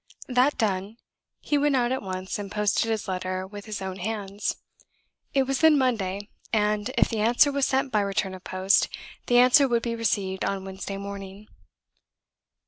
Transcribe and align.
That 0.27 0.57
done, 0.57 0.97
he 1.41 1.59
went 1.59 1.75
out 1.75 1.91
at 1.91 2.01
once, 2.01 2.39
and 2.39 2.51
posted 2.51 2.89
his 2.89 3.07
letter 3.07 3.45
with 3.45 3.65
his 3.65 3.83
own 3.83 3.97
hands. 3.97 4.55
It 5.35 5.43
was 5.43 5.59
then 5.59 5.77
Monday; 5.77 6.29
and, 6.51 6.89
if 6.97 7.07
the 7.09 7.19
answer 7.19 7.51
was 7.51 7.67
sent 7.67 7.91
by 7.91 8.01
return 8.01 8.33
of 8.33 8.43
post, 8.43 8.89
the 9.27 9.37
answer 9.37 9.67
would 9.67 9.83
be 9.83 9.93
received 9.95 10.43
on 10.43 10.65
Wednesday 10.65 10.97
morning. 10.97 11.47